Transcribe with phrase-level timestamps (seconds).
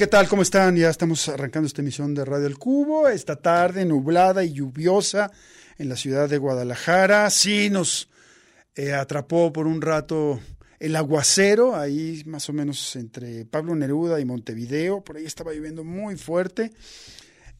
[0.00, 0.28] ¿Qué tal?
[0.28, 0.76] ¿Cómo están?
[0.76, 3.06] Ya estamos arrancando esta emisión de Radio El Cubo.
[3.06, 5.30] Esta tarde nublada y lluviosa
[5.76, 7.28] en la ciudad de Guadalajara.
[7.28, 8.08] Sí, nos
[8.74, 10.40] eh, atrapó por un rato
[10.78, 15.04] el aguacero, ahí más o menos entre Pablo Neruda y Montevideo.
[15.04, 16.72] Por ahí estaba lloviendo muy fuerte.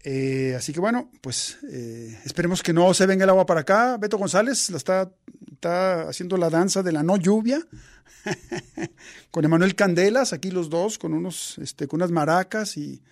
[0.03, 3.99] Eh, así que bueno, pues eh, esperemos que no se venga el agua para acá.
[3.99, 5.13] Beto González la está
[5.61, 7.61] está haciendo la danza de la no lluvia,
[9.31, 13.03] con Emanuel Candelas, aquí los dos, con unos, este, con unas maracas y,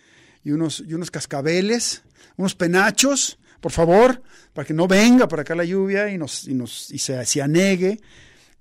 [0.43, 2.05] y, unos, y unos cascabeles,
[2.39, 4.23] unos penachos, por favor,
[4.55, 7.43] para que no venga para acá la lluvia y nos, y nos, y se, se
[7.43, 8.00] anegue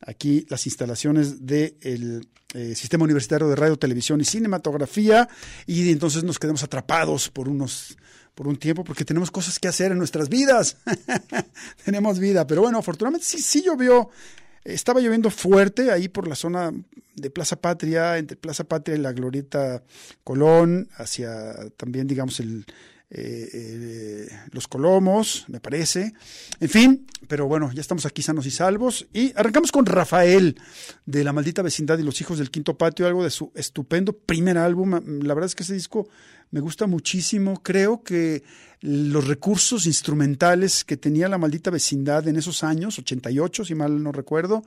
[0.01, 5.29] aquí las instalaciones del eh, Sistema Universitario de Radio, Televisión y Cinematografía.
[5.65, 7.97] Y entonces nos quedemos atrapados por unos
[8.37, 10.77] por un tiempo porque tenemos cosas que hacer en nuestras vidas.
[11.83, 14.11] tenemos vida, pero bueno, afortunadamente sí, sí llovió.
[14.63, 16.71] Estaba lloviendo fuerte ahí por la zona
[17.15, 19.81] de Plaza Patria, entre Plaza Patria y la Glorieta
[20.23, 22.67] Colón, hacia también, digamos, el,
[23.09, 26.13] eh, eh, los Colomos, me parece.
[26.59, 29.07] En fin, pero bueno, ya estamos aquí sanos y salvos.
[29.13, 30.59] Y arrancamos con Rafael,
[31.07, 34.59] de La Maldita Vecindad y los Hijos del Quinto Patio, algo de su estupendo primer
[34.59, 34.91] álbum.
[35.23, 36.07] La verdad es que ese disco
[36.51, 37.61] me gusta muchísimo.
[37.61, 38.43] Creo que
[38.81, 44.11] los recursos instrumentales que tenía La Maldita Vecindad en esos años, 88, si mal no
[44.11, 44.63] recuerdo,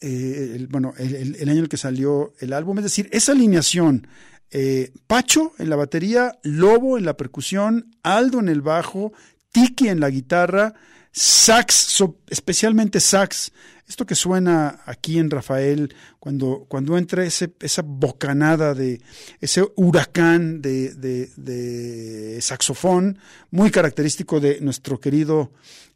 [0.00, 4.06] eh, bueno, el, el año en el que salió el álbum, es decir, esa alineación
[4.50, 9.12] eh, Pacho en la batería, Lobo en la percusión, Aldo en el bajo,
[9.50, 10.74] Tiki en la guitarra,
[11.12, 13.52] sax, especialmente sax.
[13.88, 19.00] Esto que suena aquí en Rafael, cuando, cuando entra esa bocanada de
[19.40, 23.18] ese huracán de, de, saxofón,
[23.50, 25.52] muy característico de nuestro querido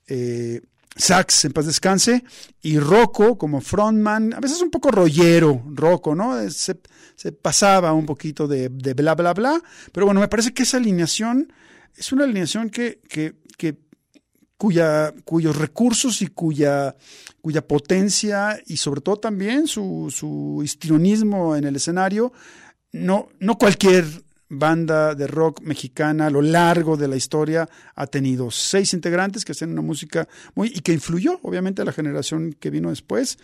[0.06, 0.60] eh,
[0.94, 2.22] sax, en paz descanse,
[2.62, 6.48] y Rocco como frontman, a veces un poco rollero, Rocco, ¿no?
[6.48, 6.76] Se,
[7.42, 9.60] pasaba un poquito de, de, bla, bla, bla,
[9.92, 11.52] pero bueno, me parece que esa alineación
[11.96, 13.34] es una alineación que, que
[14.60, 16.94] cuya, cuyos recursos y cuya,
[17.40, 22.30] cuya potencia y sobre todo también su, su histrionismo en el escenario,
[22.92, 24.04] no, no cualquier
[24.50, 29.52] banda de rock mexicana a lo largo de la historia ha tenido seis integrantes que
[29.52, 33.38] hacen una música muy y que influyó obviamente a la generación que vino después.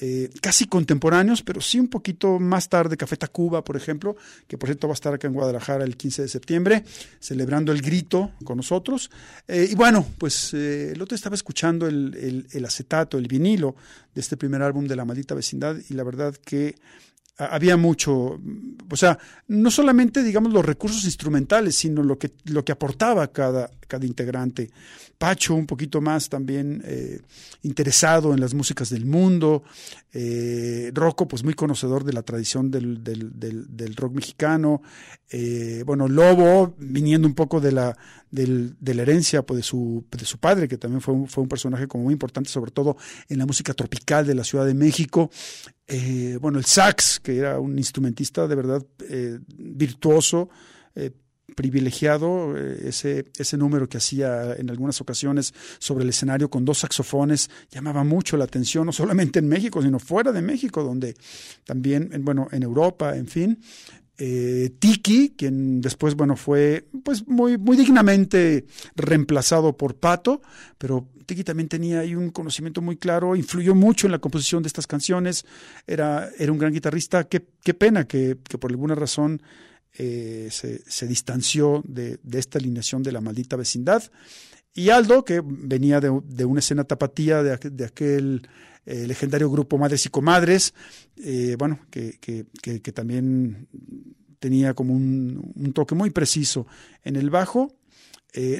[0.00, 4.16] Eh, casi contemporáneos, pero sí un poquito más tarde, Café Tacuba, por ejemplo,
[4.46, 6.84] que por cierto va a estar acá en Guadalajara el 15 de septiembre,
[7.18, 9.10] celebrando el grito con nosotros.
[9.48, 13.74] Eh, y bueno, pues eh, el otro estaba escuchando el, el, acetato, el vinilo
[14.14, 16.76] de este primer álbum de La Maldita Vecindad, y la verdad que
[17.38, 18.40] había mucho,
[18.90, 23.70] o sea, no solamente, digamos, los recursos instrumentales, sino lo que, lo que aportaba cada,
[23.86, 24.70] cada integrante.
[25.16, 27.20] Pacho, un poquito más también eh,
[27.62, 29.62] interesado en las músicas del mundo.
[30.12, 34.82] Eh, Rocco, pues muy conocedor de la tradición del, del, del, rock mexicano.
[35.30, 37.96] Eh, bueno, Lobo, viniendo un poco de la,
[38.30, 41.48] de la herencia pues, de, su, de su padre, que también fue un, fue un
[41.48, 42.96] personaje como muy importante, sobre todo
[43.28, 45.30] en la música tropical de la Ciudad de México.
[45.86, 50.50] Eh, bueno, el sax, que era un instrumentista de verdad eh, virtuoso,
[50.94, 51.10] eh,
[51.56, 57.50] privilegiado ese, ese número que hacía en algunas ocasiones sobre el escenario con dos saxofones
[57.70, 61.16] llamaba mucho la atención, no solamente en México, sino fuera de México, donde
[61.64, 63.58] también, bueno, en Europa, en fin.
[64.20, 68.66] Eh, Tiki, quien después, bueno, fue pues muy, muy dignamente
[68.96, 70.42] reemplazado por Pato,
[70.76, 74.66] pero Tiki también tenía ahí un conocimiento muy claro, influyó mucho en la composición de
[74.66, 75.46] estas canciones,
[75.86, 79.40] era, era un gran guitarrista, qué, qué pena que, que por alguna razón
[80.00, 84.02] eh, se, distanció de, esta alineación de la maldita vecindad.
[84.78, 88.46] Y Aldo, que venía de, una escena tapatía de, aquel
[88.86, 90.72] eh, legendario grupo Madres y Comadres,
[91.16, 92.14] eh, bueno, que,
[92.94, 93.66] también
[94.38, 96.68] tenía como un, toque muy preciso
[97.02, 97.74] en el bajo.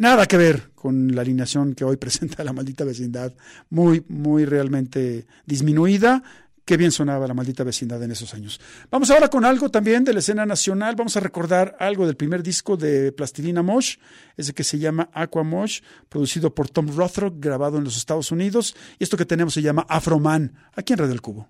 [0.01, 3.33] nada que ver con la alineación que hoy presenta la maldita vecindad,
[3.71, 6.25] muy, muy realmente disminuida,
[6.69, 8.61] Qué bien sonaba la maldita vecindad en esos años.
[8.91, 10.97] Vamos ahora con algo también de la escena nacional.
[10.97, 13.97] Vamos a recordar algo del primer disco de Plastilina Mosh,
[14.37, 18.77] ese que se llama Aqua Mosh, producido por Tom Rothrock, grabado en los Estados Unidos.
[18.99, 21.49] Y esto que tenemos se llama Afroman, aquí en Red del Cubo.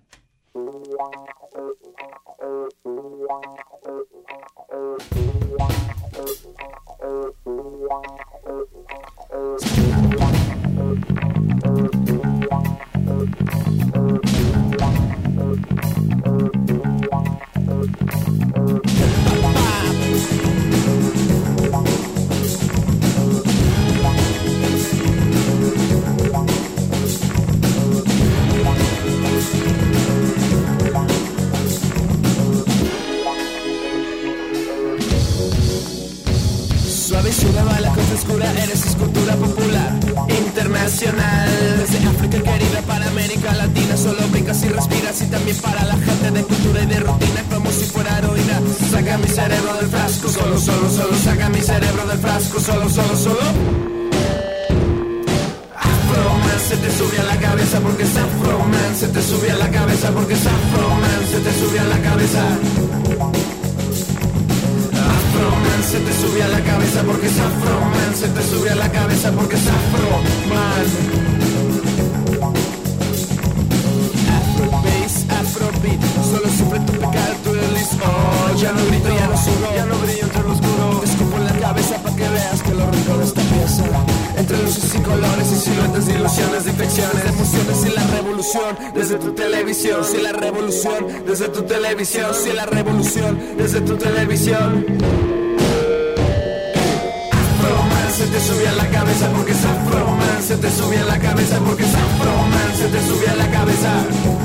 [43.09, 45.21] América Latina, solo brincas y respiras.
[45.21, 47.43] Y también para la gente de cultura y de rutina,
[47.89, 48.61] fuera heroína.
[48.91, 51.15] Saca mi cerebro del frasco, solo, solo, solo.
[51.23, 53.39] Saca mi cerebro del frasco, solo, solo, solo.
[55.75, 59.69] Afro se te sube a la cabeza porque es Afroman, se te sube a la
[59.71, 62.43] cabeza porque es Afroman, se te sube a la cabeza.
[65.15, 68.91] Afroman, se te sube a la cabeza porque es Afroman, se te sube a la
[68.91, 71.38] cabeza porque es Afroman.
[78.01, 80.99] Oh, ya no grito, ya no subo, ya no brillo entre lo oscuro.
[80.99, 83.83] Te escupo en la cabeza para que veas que lo rico de esta pieza.
[84.37, 89.31] Entre luces y colores y siluetas de ilusiones, infecciones, emociones y la revolución desde tu
[89.33, 90.03] televisión.
[90.03, 94.85] Si la revolución desde tu televisión, si la revolución desde tu televisión.
[97.31, 101.19] Afroman se te sube a la cabeza porque es Afroman, se te sube a la
[101.19, 104.38] cabeza porque es Afroman, se te sube a la cabeza.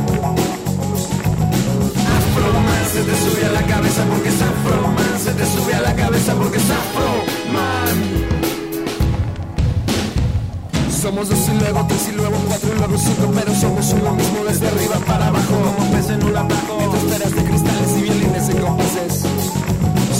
[2.94, 6.32] Se te sube a la cabeza porque es Afroman, se te sube a la cabeza
[6.34, 7.96] porque es Afroman.
[11.02, 14.44] Somos dos y luego tres y luego cuatro y luego cinco Pero somos uno mismo
[14.48, 15.54] desde arriba para abajo.
[15.76, 19.22] Como pez en un atajo Entre esferas de cristales y violines en compases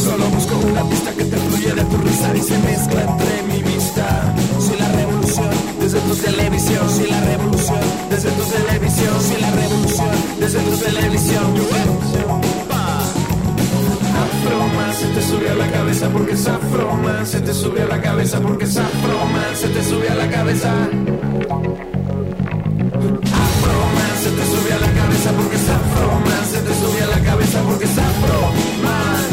[0.05, 3.63] Solo busco una pista que te fluye de tu risa Y se mezcla entre mi
[3.63, 4.35] vista.
[4.61, 5.51] Soy la revolución
[5.81, 6.91] desde tu televisión.
[6.91, 9.15] Soy la revolución desde tu televisión.
[9.23, 12.64] Soy la revolución desde tu televisión
[14.45, 18.41] Se te sube a la cabeza porque es Afroman se te sube a la cabeza
[18.41, 20.71] porque es Afroman se te sube a la cabeza.
[23.45, 27.21] Afroman se te sube a la cabeza porque es Afroman se te sube a la
[27.25, 29.25] cabeza porque es Afroman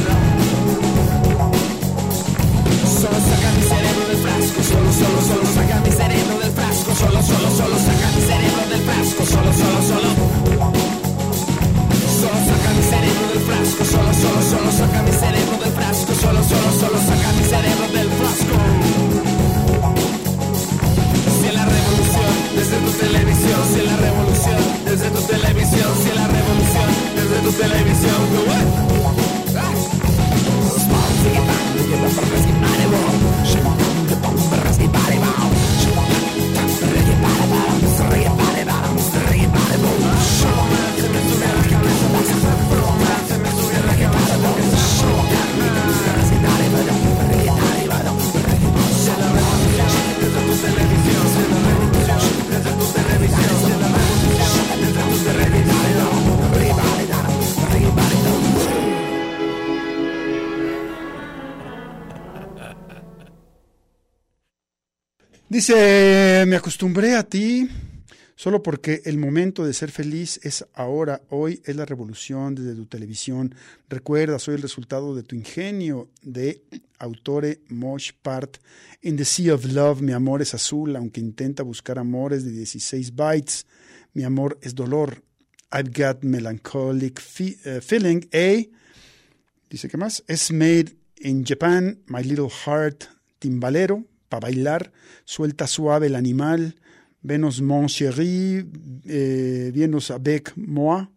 [3.02, 7.22] Solo saca mi cerebro del frasco Solo, solo, solo saca mi cerebro del frasco Solo,
[7.22, 10.21] solo, solo saca mi cerebro del frasco solo, solo Solo
[65.62, 67.70] Dice, me acostumbré a ti
[68.36, 72.88] solo porque el momento de ser feliz es ahora, hoy es la revolución desde tu
[72.88, 73.54] televisión.
[73.88, 76.64] Recuerda, soy el resultado de tu ingenio de
[76.98, 78.58] autore Mosh Part.
[79.04, 83.16] In the Sea of Love, mi amor es azul, aunque intenta buscar amores de 16
[83.16, 83.68] bytes.
[84.16, 85.22] Mi amor es dolor.
[85.72, 88.72] I've got melancholic fe uh, feeling, eh?
[89.70, 90.24] Dice, ¿qué más?
[90.28, 93.04] Es made in Japan, my little heart,
[93.38, 94.94] timbalero, para bailar,
[95.26, 96.76] suelta suave el animal,
[97.22, 98.66] venos mon chéri,
[99.06, 101.10] eh, vienos avec moi.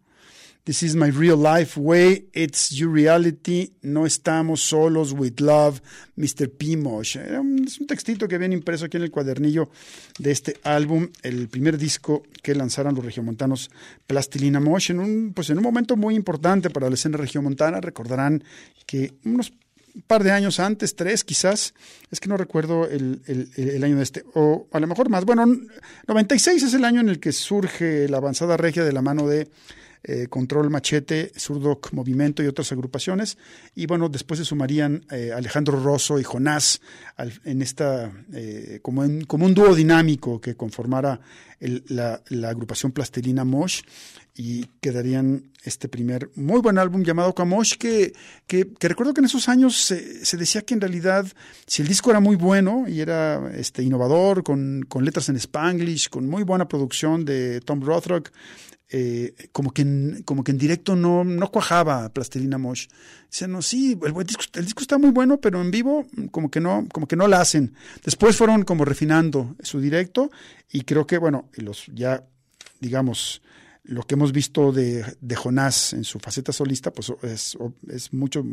[0.65, 5.79] This is my real life way, it's your reality, no estamos solos with love,
[6.17, 6.49] Mr.
[6.49, 7.17] Pimosh.
[7.17, 9.69] Es un textito que viene impreso aquí en el cuadernillo
[10.17, 13.69] de este álbum, el primer disco que lanzaron los regiomontanos
[14.07, 17.79] Plastilina Mosh, en un, pues en un momento muy importante para la escena regiomontana.
[17.79, 18.43] Recordarán
[18.87, 19.53] que unos
[19.95, 21.73] un par de años antes, tres quizás,
[22.11, 23.21] es que no recuerdo el,
[23.55, 25.23] el, año de este, o a lo mejor más.
[25.25, 25.45] Bueno,
[26.07, 29.47] 96 es el año en el que surge la avanzada regia de la mano de
[30.03, 33.37] eh, Control Machete, Surdoc Movimiento y otras agrupaciones.
[33.73, 36.81] Y bueno, después se sumarían eh, Alejandro Rosso y Jonás
[37.15, 41.21] al, en esta, eh, como, en, como un dúo dinámico que conformara
[41.59, 43.81] el, la, la agrupación Plastilina Mosh
[44.35, 48.13] y quedarían este primer muy buen álbum llamado Kamosh, que,
[48.47, 51.25] que, recuerdo que en esos años se, se, decía que en realidad,
[51.65, 56.09] si el disco era muy bueno y era este, innovador, con, con letras en spanglish,
[56.09, 58.31] con muy buena producción de Tom Rothrock,
[58.89, 62.87] eh, como, que en, como que en directo no, no cuajaba Plastilina Mosh.
[63.31, 66.51] Dicen, no, sí, el, el, disco, el disco está muy bueno, pero en vivo como
[66.51, 67.73] que no, como que no la hacen.
[68.03, 70.29] Después fueron como refinando su directo
[70.71, 72.25] y creo que, bueno, los ya,
[72.79, 73.41] digamos,
[73.87, 75.03] lo que hemos visto de,
[75.35, 77.57] Jonás en su faceta solista, pues es,
[78.13, 78.43] mucho,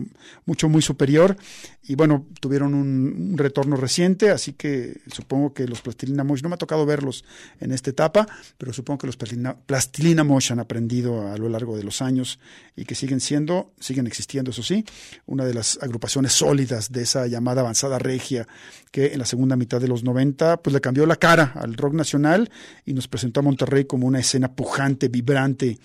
[0.44, 1.36] mucho, muy superior.
[1.84, 6.56] Y bueno, tuvieron un, retorno reciente, así que supongo que los Plastilina Mosh, no me
[6.56, 7.24] ha tocado verlos
[7.60, 8.26] en esta etapa,
[8.58, 12.38] pero supongo que los Plastilina, Plastilina Mosh han aprendido a lo largo de los años
[12.76, 14.84] y que siguen siendo, siguen existiendo, eso sí,
[15.26, 18.46] una de las agrupaciones sólidas de esa llamada avanzada regia
[18.90, 21.94] que en la segunda mitad de los 90 pues le cambió la cara al rock
[21.94, 22.50] nacional
[22.84, 25.78] y nos presentó a Monterrey como una escena pujante, vibrante,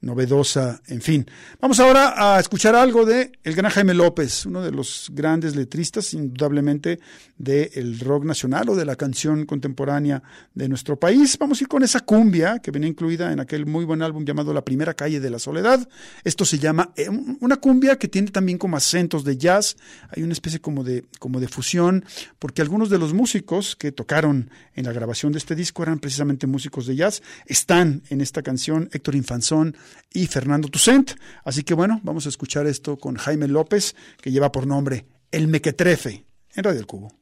[0.00, 1.26] novedosa, en fin.
[1.60, 6.14] Vamos ahora a escuchar algo de el gran Jaime López, uno de los grandes letristas,
[6.14, 7.00] indudablemente,
[7.36, 10.22] del rock nacional o de la canción contemporánea
[10.54, 11.36] de nuestro país.
[11.38, 14.54] Vamos a ir con esa cumbia que venía incluida en aquel muy buen álbum llamado
[14.54, 15.86] La Primera Calle de la Soledad.
[16.24, 17.08] Esto se llama eh,
[17.40, 19.76] una cumbia que tiene también como acentos de jazz,
[20.08, 22.04] hay una especie como de, como de fusión,
[22.38, 26.46] porque algunos de los músicos que tocaron en la grabación de este disco eran precisamente
[26.46, 29.76] músicos de jazz, están en esta canción Héctor Infanzón,
[30.12, 31.12] y Fernando Tucent.
[31.44, 35.48] Así que bueno, vamos a escuchar esto con Jaime López, que lleva por nombre El
[35.48, 37.12] Mequetrefe, en Radio El Cubo.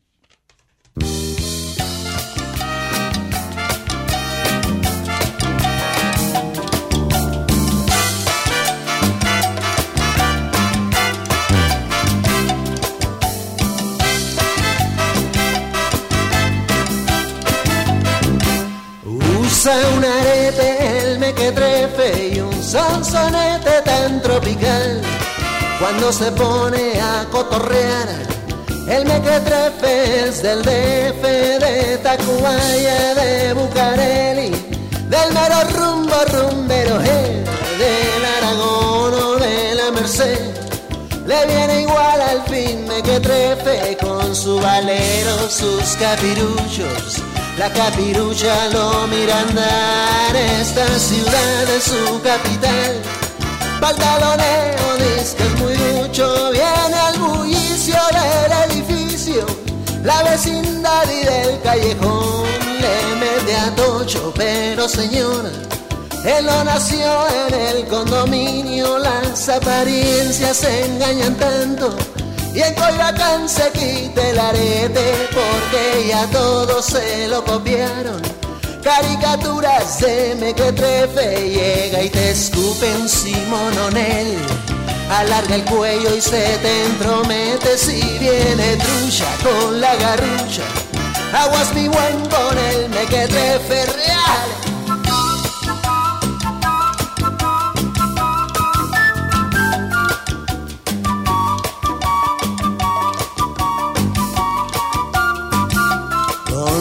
[19.50, 22.37] Usa un arete, el mequetrefe
[22.68, 25.00] sonsonete tan tropical.
[25.80, 28.08] Cuando se pone a cotorrear,
[28.88, 31.22] el mequetrefe es del DF,
[31.64, 34.50] de Tacubaya, de Bucareli,
[35.08, 40.38] del mero rumbo rumbero, del Aragón o de la Merced.
[41.26, 47.22] Le viene igual al fin mequetrefe con su valero, sus capiruchos
[47.58, 53.02] la capirucha lo mira andar, esta ciudad es su capital.
[53.80, 59.46] Pantaloneo es muy mucho, viene al bullicio del edificio.
[60.04, 62.46] La vecindad y del callejón
[62.80, 65.50] le mete a tocho, pero señora,
[66.24, 67.10] él no nació
[67.46, 71.96] en el condominio, las apariencias se engañan tanto
[72.54, 78.20] y en Coyoacán se quite el arete porque ya todos se lo copiaron.
[78.82, 84.38] Caricaturas de mequetrefe llega y te escupe un simononel.
[85.10, 90.64] Alarga el cuello y se te entromete si viene trucha con la garrucha.
[91.32, 94.67] Aguas mi buen con el mequetrefe real.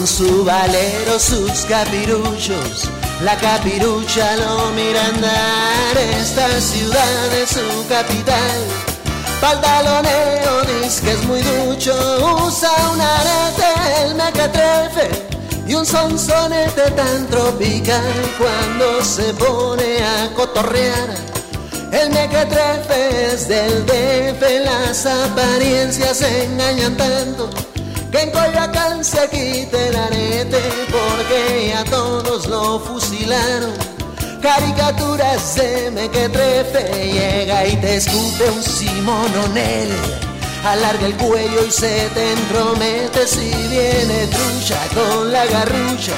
[0.05, 2.89] Su valero, sus capiruchos.
[3.23, 8.59] La capirucha lo mira andar, esta ciudad es su capital.
[9.41, 11.93] Pantaloneo dice que es muy ducho,
[12.45, 15.25] usa un arete, el mequetrefe
[15.67, 21.15] y un sonsonete tan tropical cuando se pone a cotorrear.
[21.91, 27.49] El mequetrefe es del DF, las apariencias engañan tanto
[28.11, 33.73] que en Coyoacán se quite el arete porque a todos lo fusilaron.
[34.41, 39.89] Caricaturas de mequetrefe llega y te escupe un simononel.
[40.63, 46.13] Alarga el cuello y se te entromete si viene trucha con la garrucha.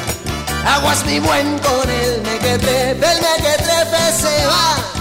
[0.66, 4.99] Aguas mi buen con el mequetrefe, el mequetrefe se va.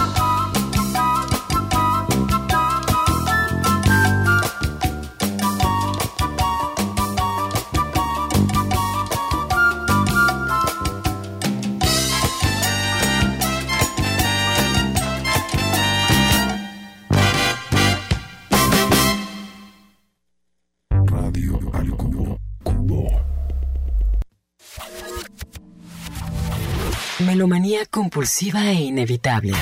[27.39, 29.53] Melomanía compulsiva e inevitable.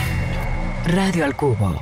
[0.88, 1.80] Radio al Cubo.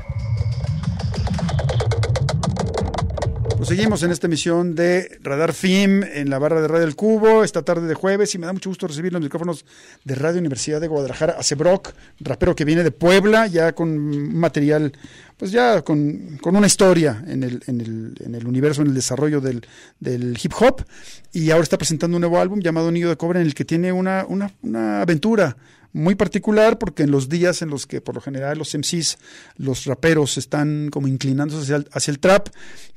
[3.56, 7.46] Pues seguimos en esta emisión de Radar FIM en la barra de Radio El Cubo,
[7.46, 9.64] esta tarde de jueves, y me da mucho gusto recibir los micrófonos
[10.04, 14.92] de Radio Universidad de Guadalajara, Acebrock, rapero que viene de Puebla, ya con material,
[15.38, 19.40] pues ya con, una historia en el, en, el, en el universo, en el desarrollo
[19.40, 19.66] del,
[20.02, 20.82] del hip hop,
[21.32, 23.94] y ahora está presentando un nuevo álbum llamado Nido de Cobre, en el que tiene
[23.94, 25.56] una, una, una aventura
[25.96, 29.18] muy particular porque en los días en los que por lo general los MCs,
[29.56, 32.50] los raperos están como inclinándose hacia el, hacia el trap,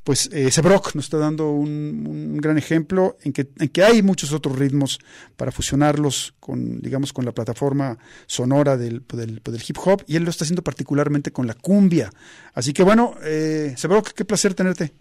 [0.03, 4.33] pues eh, Sebrock nos está dando un, gran ejemplo en que, en que hay muchos
[4.33, 4.99] otros ritmos
[5.37, 10.25] para fusionarlos con, digamos, con la plataforma sonora del, del, del hip hop y él
[10.25, 12.11] lo está haciendo particularmente con la cumbia.
[12.55, 14.93] Así que bueno, eh, Sebrock, qué placer tenerte.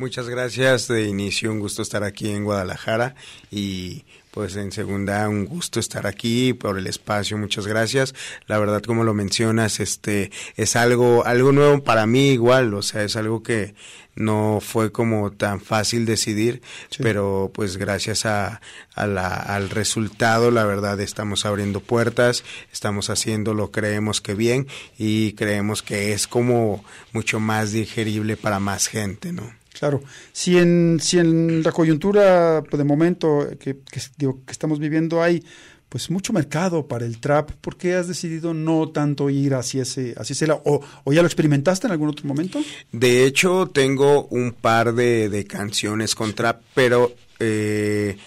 [0.00, 0.88] Muchas gracias.
[0.88, 3.14] De inicio, un gusto estar aquí en Guadalajara
[3.50, 7.36] y pues en segunda un gusto estar aquí por el espacio.
[7.38, 8.14] Muchas gracias.
[8.46, 13.02] La verdad, como lo mencionas, este es algo algo nuevo para mí igual, o sea,
[13.02, 13.74] es algo que
[14.14, 17.02] no fue como tan fácil decidir, sí.
[17.02, 18.60] pero pues gracias a,
[18.94, 24.66] a la, al resultado, la verdad, estamos abriendo puertas, estamos haciéndolo, creemos que bien
[24.98, 29.59] y creemos que es como mucho más digerible para más gente, ¿no?
[29.80, 34.78] Claro, si en, si en la coyuntura pues, de momento que, que, digo, que estamos
[34.78, 35.42] viviendo hay
[35.88, 40.14] pues mucho mercado para el trap, ¿por qué has decidido no tanto ir hacia ese,
[40.18, 40.60] hacia ese lado?
[40.66, 42.60] ¿O, ¿O, ya lo experimentaste en algún otro momento?
[42.92, 48.18] De hecho, tengo un par de, de canciones con trap, pero eh,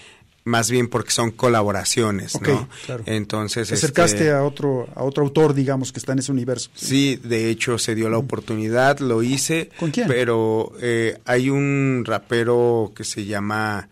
[0.45, 2.69] más bien porque son colaboraciones, okay, ¿no?
[2.85, 3.03] Claro.
[3.05, 6.69] Entonces, Te acercaste este, a otro a otro autor, digamos, que está en ese universo.
[6.73, 9.69] Sí, de hecho se dio la oportunidad, lo hice.
[9.79, 10.07] ¿Con quién?
[10.07, 13.87] Pero eh, hay un rapero que se llama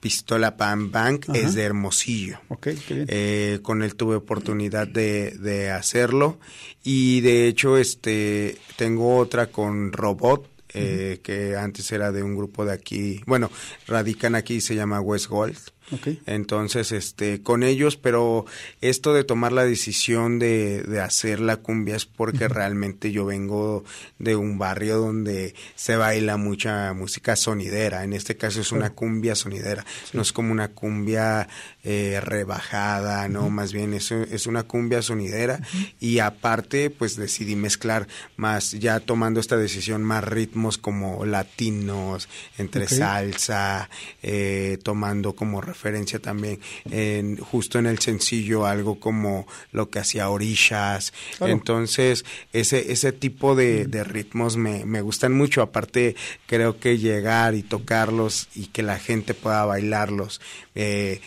[0.00, 1.38] Pistola Pan Bank, Ajá.
[1.38, 2.38] es de Hermosillo.
[2.48, 3.06] Okay, qué bien.
[3.08, 6.38] Eh, con él tuve oportunidad de, de hacerlo
[6.82, 12.64] y de hecho este tengo otra con Robot eh, que antes era de un grupo
[12.64, 13.48] de aquí, bueno,
[13.86, 15.56] radican aquí, se llama West Gold.
[15.92, 16.20] Okay.
[16.26, 18.46] Entonces, este, con ellos, pero
[18.80, 22.54] esto de tomar la decisión de, de hacer la cumbia es porque uh -huh.
[22.54, 23.84] realmente yo vengo
[24.18, 28.02] de un barrio donde se baila mucha música sonidera.
[28.02, 29.84] En este caso es una cumbia sonidera.
[30.04, 30.10] Sí.
[30.16, 31.48] No es como una cumbia
[31.82, 33.42] eh, rebajada, ¿no?
[33.42, 33.50] Uh -huh.
[33.50, 35.60] Más bien es, es una cumbia sonidera.
[35.60, 35.92] Uh -huh.
[36.00, 42.84] Y aparte, pues decidí mezclar más, ya tomando esta decisión, más ritmos como latinos, entre
[42.84, 42.98] okay.
[42.98, 43.90] salsa,
[44.22, 46.60] eh, tomando como referencia también
[46.90, 51.12] en, justo en el sencillo algo como lo que hacía Orillas.
[51.36, 51.52] Claro.
[51.52, 55.60] Entonces, ese, ese tipo de, de ritmos me, me, gustan mucho.
[55.62, 60.40] Aparte, creo que llegar y tocarlos y que la gente pueda bailarlos
[60.76, 61.20] eh,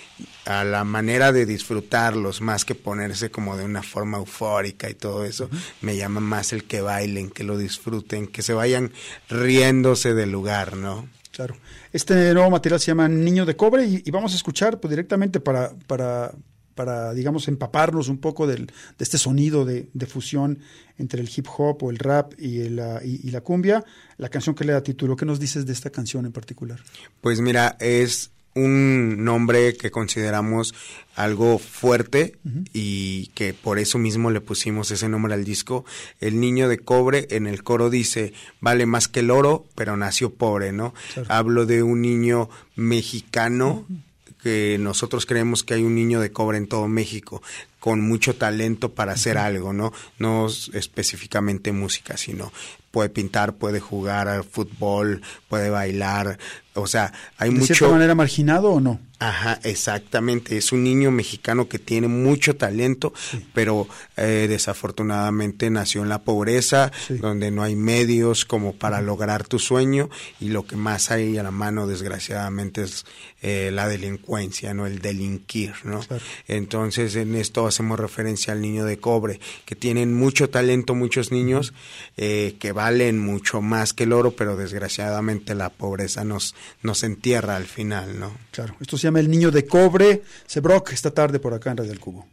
[0.45, 5.25] a la manera de disfrutarlos más que ponerse como de una forma eufórica y todo
[5.25, 5.49] eso,
[5.81, 8.91] me llama más el que bailen, que lo disfruten, que se vayan
[9.29, 11.07] riéndose del lugar, ¿no?
[11.37, 11.55] Claro.
[11.93, 15.71] Este nuevo material se llama Niño de Cobre y, vamos a escuchar pues, directamente para,
[15.85, 16.33] para,
[16.73, 20.57] para, digamos, empaparnos un poco del, de este sonido de, de, fusión
[20.97, 23.85] entre el hip hop o el rap y, el, y, y, la cumbia,
[24.17, 25.15] la canción que le da título.
[25.15, 26.79] ¿Qué nos dices de esta canción en particular?
[27.21, 30.73] Pues mira, es un nombre que consideramos
[31.15, 32.69] algo fuerte uh -huh.
[32.73, 35.85] y que por eso mismo le pusimos ese nombre al disco.
[36.19, 40.33] El niño de cobre en el coro dice, vale más que el oro, pero nació
[40.33, 40.93] pobre, ¿no?
[41.13, 41.27] Claro.
[41.31, 43.85] Hablo de un niño mexicano.
[43.87, 44.01] Uh -huh
[44.37, 47.41] que nosotros creemos que hay un niño de cobre en todo México
[47.87, 49.93] con mucho talento para hacer algo, ¿no?
[50.19, 52.51] No específicamente música, sino
[52.91, 56.37] puede pintar, puede jugar al fútbol, puede bailar,
[56.77, 57.73] o sea, hay ¿De mucho...
[57.73, 58.99] ¿De cierta manera marginado o no?
[59.19, 60.57] Ajá, exactamente.
[60.57, 63.43] Es un niño mexicano que tiene mucho talento, sí.
[63.51, 67.17] pero eh, desafortunadamente nació en la pobreza, sí.
[67.17, 71.43] donde no hay medios como para lograr tu sueño y lo que más hay a
[71.43, 73.05] la mano, desgraciadamente, es
[73.41, 76.01] eh, la delincuencia, no el delinquir, ¿no?
[76.01, 76.23] Claro.
[76.47, 81.73] Entonces, en esto hacemos referencia al niño de cobre, que tienen mucho talento muchos niños,
[82.17, 87.55] eh, que valen mucho más que el oro, pero desgraciadamente la pobreza nos, nos entierra
[87.55, 88.35] al final, ¿no?
[88.51, 91.91] Claro, esto se llama El Niño de Cobre, Sebrock, esta tarde por acá en Radio
[91.91, 92.25] del Cubo.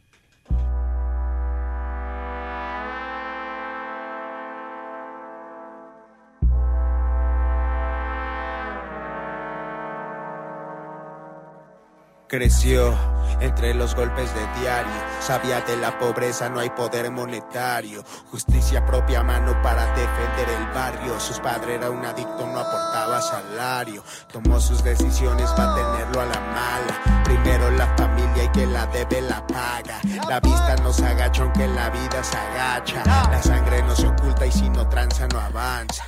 [12.37, 12.99] Creció
[13.41, 14.93] entre los golpes de diario.
[15.21, 18.03] Sabía de la pobreza, no hay poder monetario.
[18.33, 21.21] Justicia propia mano para defender el barrio.
[21.21, 24.03] Sus padres era un adicto, no aportaba salario.
[24.33, 27.23] Tomó sus decisiones para tenerlo a la mala.
[27.23, 30.01] Primero la familia y que la debe la paga.
[30.29, 33.05] La vista no se agacha aunque la vida se agacha.
[33.31, 36.05] La sangre no se oculta y si no tranza no avanza.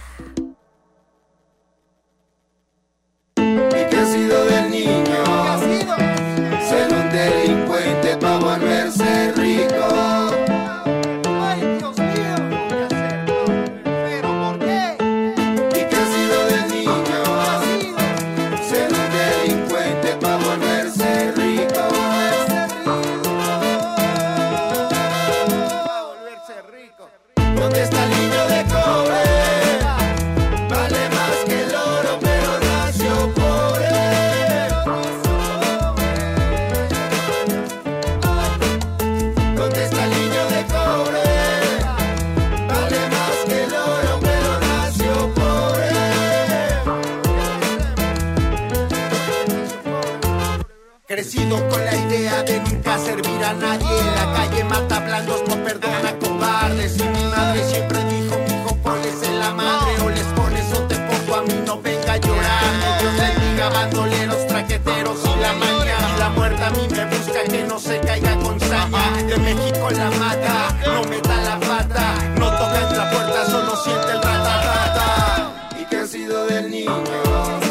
[66.66, 69.22] A mí me busca que no se caiga con saña.
[69.26, 72.14] De México la mata, no meta la pata.
[72.38, 75.52] No toca en la puerta, solo siente el rata.
[75.80, 77.65] ¿Y qué ha sido del niño?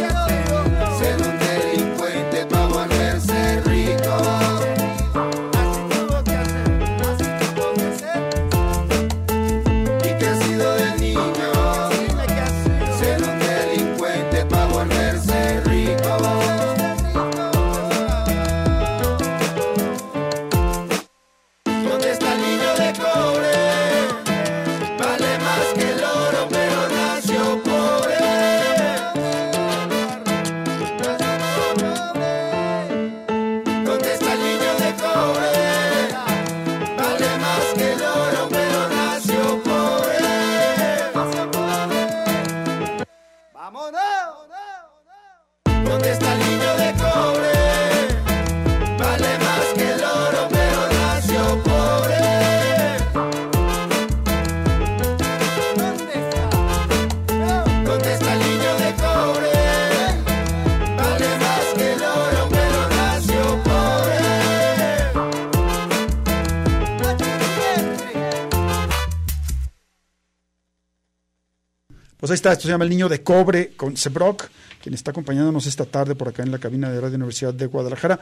[72.36, 74.50] Está, esto se llama El Niño de Cobre con Sebrock,
[74.82, 78.20] quien está acompañándonos esta tarde por acá en la cabina de Radio Universidad de Guadalajara.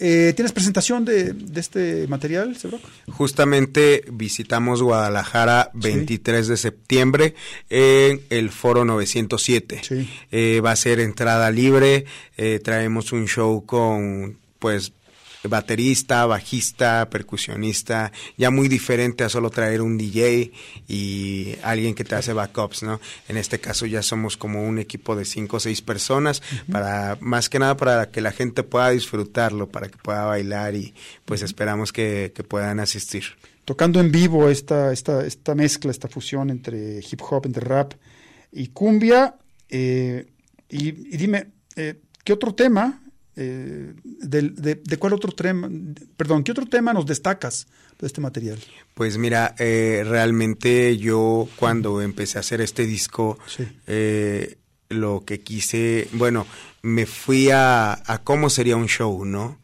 [0.00, 2.82] Eh, ¿Tienes presentación de, de este material, Sebrock?
[3.08, 7.34] Justamente visitamos Guadalajara 23 de septiembre
[7.68, 9.80] en el Foro 907.
[9.82, 10.08] Sí.
[10.30, 12.04] Eh, va a ser entrada libre,
[12.36, 14.92] eh, traemos un show con pues
[15.44, 20.52] baterista, bajista, percusionista, ya muy diferente a solo traer un DJ
[20.88, 23.00] y alguien que te hace backups, ¿no?
[23.28, 27.48] En este caso ya somos como un equipo de cinco o seis personas para más
[27.48, 31.92] que nada para que la gente pueda disfrutarlo, para que pueda bailar y pues esperamos
[31.92, 33.24] que, que puedan asistir.
[33.64, 37.92] Tocando en vivo esta, esta, esta mezcla, esta fusión entre hip hop, entre rap
[38.50, 39.36] y cumbia.
[39.68, 40.26] eh,
[40.70, 43.00] y, y dime, eh, ¿qué otro tema?
[43.38, 45.70] Eh, de, de cuál otro tema?
[46.16, 47.66] Perdón, ¿qué otro tema nos destacas
[48.00, 48.58] de este material?
[48.94, 53.64] Pues mira, eh, realmente yo cuando empecé a hacer este disco, Sí.
[53.86, 54.56] eh,
[54.88, 56.46] lo que quise, bueno,
[56.82, 59.58] me fui a, a cómo sería un show, ¿no?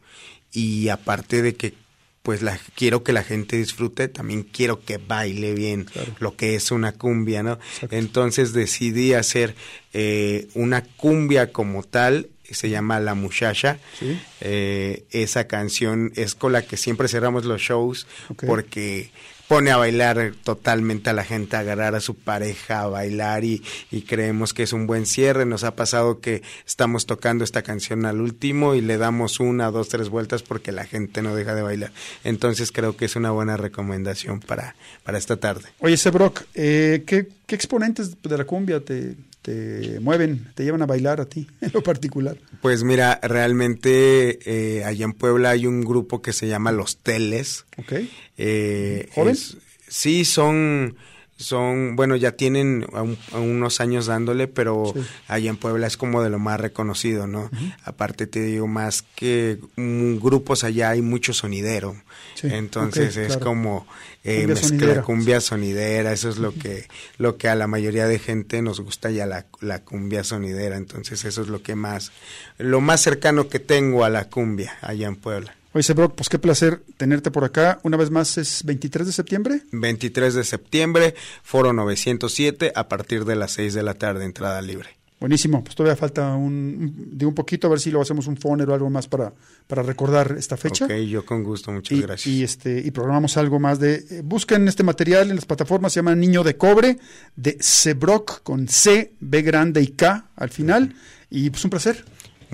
[0.51, 1.73] Y aparte de que
[2.21, 5.85] pues la, quiero que la gente disfrute, también quiero que baile bien
[6.19, 7.59] lo que es una cumbia, ¿no?
[7.91, 9.53] Entonces decidí hacer
[9.93, 13.79] eh, una cumbia como tal, se llama La Muchacha.
[13.99, 14.19] Sí.
[14.41, 18.07] Eh, esa canción es con la que siempre cerramos los shows
[18.45, 19.11] porque
[19.47, 23.63] pone a bailar totalmente a la gente, a agarrar a su pareja, a bailar y,
[23.91, 25.45] y creemos que es un buen cierre.
[25.45, 29.89] Nos ha pasado que estamos tocando esta canción al último y le damos una, dos,
[29.89, 31.91] tres vueltas porque la gente no deja de bailar.
[32.23, 35.69] Entonces creo que es una buena recomendación para, para esta tarde.
[35.79, 40.87] Oye, Sebrock, eh, ¿qué, qué exponentes de la cumbia te, te mueven, te llevan a
[40.87, 42.35] bailar a ti en lo particular?
[42.61, 44.39] Pues mira, realmente
[44.79, 47.65] eh, allá en Puebla hay un grupo que se llama Los Teles.
[47.77, 47.93] ¿Ok?
[48.37, 49.33] Eh, ¿Joven?
[49.33, 50.95] es- sí, son,
[51.37, 55.01] son, bueno, ya tienen a un- a unos años dándole, pero Sí.
[55.27, 57.51] allá en Puebla es como de lo más reconocido, ¿no?
[57.83, 61.95] Aparte te digo, más que grupos allá hay mucho sonidero.
[62.35, 63.41] Sí, Entonces es claro.
[63.45, 63.87] como
[64.23, 65.01] eh, Cumbia mezcla sonidera.
[65.03, 69.11] cumbia sonidera, eso es lo que, lo que a la mayoría de gente nos gusta
[69.11, 70.77] ya la, la cumbia sonidera.
[70.77, 72.11] Entonces eso es lo que más,
[72.57, 75.53] lo más cercano que tengo a la cumbia allá en Puebla.
[75.75, 77.79] Oye, Sebrock, pues qué placer tenerte por acá.
[77.83, 79.61] Una vez más, ¿es 23 de septiembre?
[79.73, 84.91] 23 de septiembre, foro 907, a partir de las 6 de la tarde, entrada libre.
[85.19, 88.61] Buenísimo, pues todavía falta un, de un poquito, a ver si lo hacemos un phone
[88.61, 89.33] o algo más para,
[89.67, 90.85] para recordar esta fecha.
[90.85, 92.33] Ok, yo con gusto, muchas y, gracias.
[92.33, 95.97] y, este y programamos algo más de eh, busquen este material en las plataformas se
[95.97, 96.99] llama Niño de Cobre
[97.35, 100.95] de Sebrock con C B grande y K al final
[101.29, 102.05] y pues un placer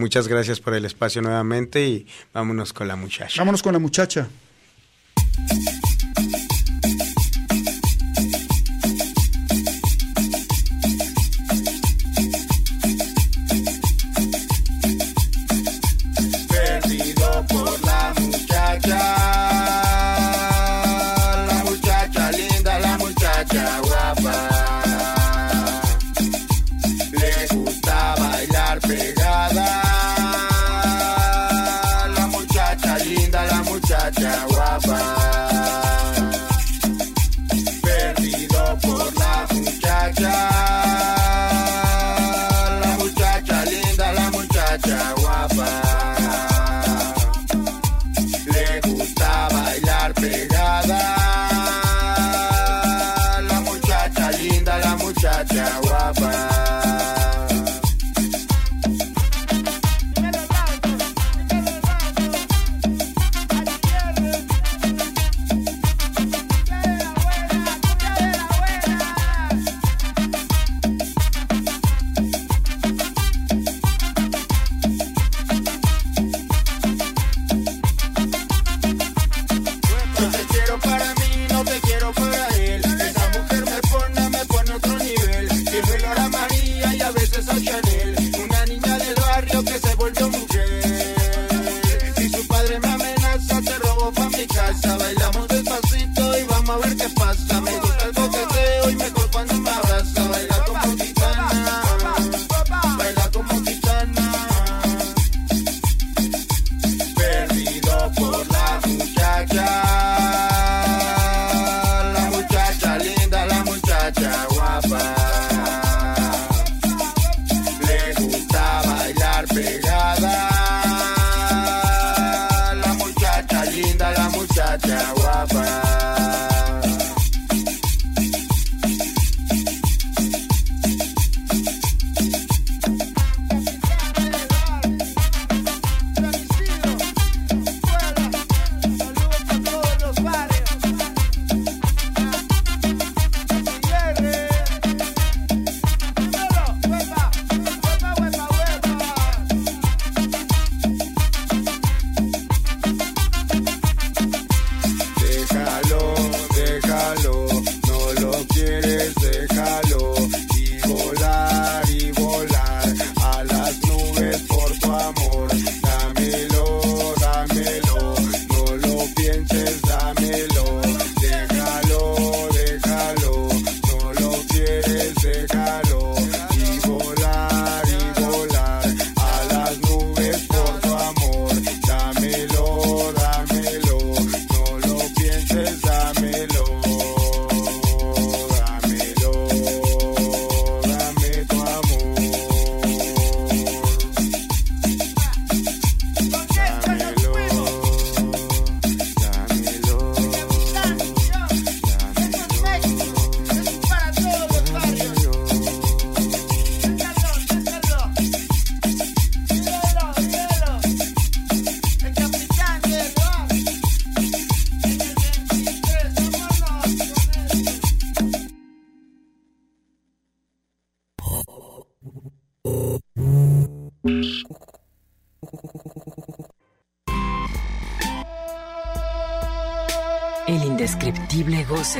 [0.01, 3.39] Muchas gracias por el espacio nuevamente y vámonos con la muchacha.
[3.39, 4.27] vámonos con la muchacha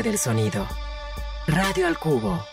[0.04, 0.68] del sonido.
[1.48, 2.44] Radio al cubo.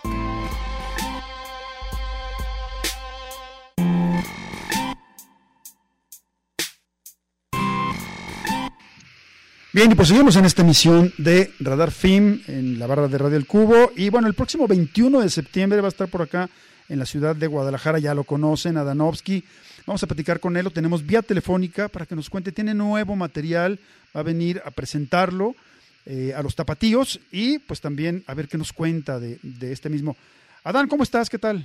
[9.72, 13.36] Bien, y pues seguimos en esta emisión de Radar Film en la barra de Radio
[13.36, 13.92] El Cubo.
[13.96, 16.50] Y bueno, el próximo 21 de septiembre va a estar por acá
[16.88, 19.44] en la ciudad de Guadalajara, ya lo conocen, Adanovsky.
[19.86, 23.16] Vamos a platicar con él, lo tenemos vía telefónica para que nos cuente, tiene nuevo
[23.16, 23.78] material,
[24.14, 25.54] va a venir a presentarlo
[26.08, 29.88] eh, a los tapatíos y pues también a ver qué nos cuenta de, de este
[29.90, 30.16] mismo.
[30.64, 31.28] Adán, ¿cómo estás?
[31.30, 31.64] ¿Qué tal?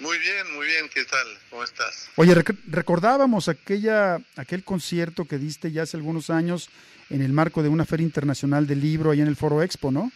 [0.00, 1.26] Muy bien, muy bien, ¿qué tal?
[1.50, 2.08] ¿Cómo estás?
[2.16, 6.70] Oye, rec- recordábamos aquella, aquel concierto que diste ya hace algunos años
[7.10, 10.10] en el marco de una feria internacional del libro ahí en el Foro Expo, ¿no?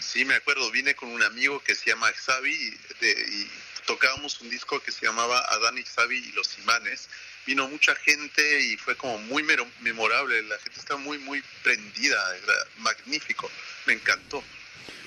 [0.00, 2.56] Sí, me acuerdo, vine con un amigo que se llama Xavi
[3.00, 3.46] de- y
[3.88, 7.08] tocábamos un disco que se llamaba Adán y Xavi y los imanes.
[7.46, 9.42] Vino mucha gente y fue como muy
[9.80, 13.50] memorable, la gente está muy, muy prendida, era magnífico,
[13.86, 14.44] me encantó.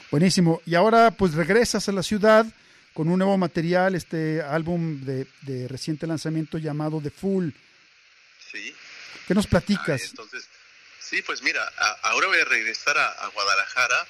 [0.10, 0.62] Buenísimo.
[0.66, 2.46] Y ahora pues regresas a la ciudad
[2.94, 7.50] con un nuevo material, este álbum de, de reciente lanzamiento llamado The Full.
[8.52, 8.76] Sí.
[9.28, 10.02] ¿Qué nos Ah, platicas?
[10.04, 10.48] entonces,
[11.00, 14.08] sí, pues mira, a- ahora voy a regresar a, a Guadalajara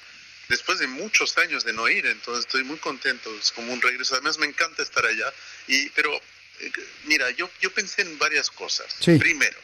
[0.52, 4.14] después de muchos años de no ir, entonces estoy muy contento, es como un regreso.
[4.14, 5.32] Además me encanta estar allá,
[5.66, 6.14] y pero
[6.60, 6.70] eh,
[7.04, 8.94] mira, yo, yo pensé en varias cosas.
[9.00, 9.16] Sí.
[9.18, 9.58] Primero,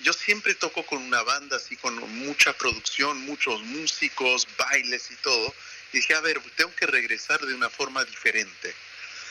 [0.00, 5.52] yo siempre toco con una banda así, con mucha producción, muchos músicos, bailes y todo.
[5.92, 8.72] Y dije, a ver, tengo que regresar de una forma diferente.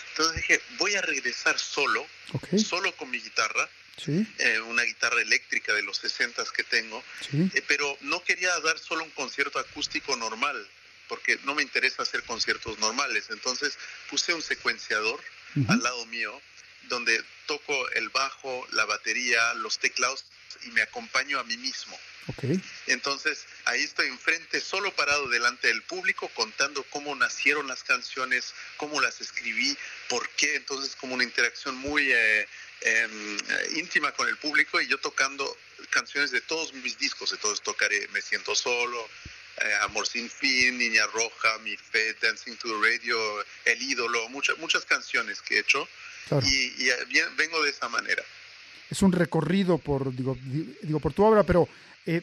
[0.10, 2.06] Entonces dije, voy a regresar solo,
[2.58, 7.50] solo con mi guitarra, Sí, eh, una guitarra eléctrica de los 60 que tengo, sí.
[7.54, 10.68] eh, pero no quería dar solo un concierto acústico normal,
[11.08, 13.26] porque no me interesa hacer conciertos normales.
[13.30, 13.78] Entonces
[14.10, 15.20] puse un secuenciador
[15.68, 16.42] al lado mío,
[16.90, 20.26] donde toco el bajo, la batería, los teclados
[20.64, 21.98] y me acompaño a mí mismo.
[22.88, 29.02] Entonces ahí estoy enfrente, solo parado delante del público, contando cómo nacieron las canciones, cómo
[29.02, 29.78] las escribí,
[30.10, 30.56] por qué.
[30.56, 32.48] Entonces como una interacción muy eh,
[32.86, 33.08] eh,
[33.76, 35.58] íntima con el público y yo tocando
[35.90, 37.32] canciones de todos mis discos.
[37.32, 39.08] Entonces tocaré Me Siento Solo,
[39.62, 43.18] eh, Amor Sin Fin, Niña Roja, Mi Fe, Dancing to the Radio,
[43.66, 45.88] El Ídolo, muchas muchas canciones que he hecho.
[46.28, 46.46] Claro.
[46.48, 48.24] Y, y, eh, bien- vengo de esa manera.
[48.90, 51.68] es un recorrido por, digo, di- digo por tu obra, pero
[52.06, 52.22] eh,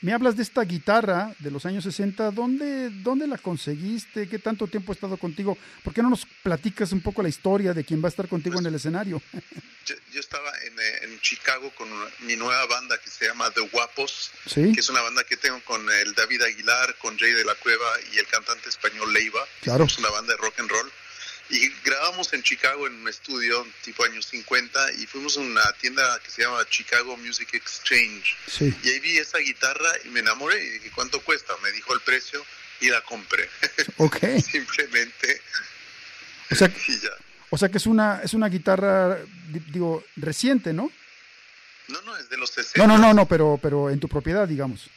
[0.00, 4.28] me hablas de esta guitarra de los años 60, ¿dónde, ¿dónde la conseguiste?
[4.28, 5.56] ¿Qué tanto tiempo ha estado contigo?
[5.82, 8.58] ¿Por qué no nos platicas un poco la historia de quién va a estar contigo
[8.58, 9.22] en el escenario?
[9.86, 13.50] Yo, yo estaba en, eh, en Chicago con una- mi nueva banda que se llama
[13.50, 17.32] The Guapos, Sí, que es una banda que tengo con el David Aguilar, con Jay
[17.32, 17.84] de la Cueva
[18.14, 19.40] y el cantante español Leiva.
[19.60, 19.84] Claro.
[19.84, 20.90] Es una banda de rock and roll.
[21.50, 26.18] Y grabamos en Chicago en un estudio tipo años 50 y fuimos a una tienda
[26.24, 28.36] que se llama Chicago Music Exchange.
[28.46, 28.74] sí.
[28.82, 31.52] Y ahí vi esa guitarra y me enamoré y dije, ¿cuánto cuesta?
[31.62, 32.44] Me dijo el precio
[32.80, 33.48] y la compré.
[33.98, 34.16] Ok.
[34.50, 35.40] Simplemente.
[36.50, 37.10] O sea, y ya.
[37.50, 39.18] o sea que es una, es una guitarra,
[39.48, 40.90] di- digo, reciente, ¿no?
[41.88, 42.78] No, no, es de los 60.
[42.78, 44.88] No, no, no, no, pero, pero en tu propiedad, digamos.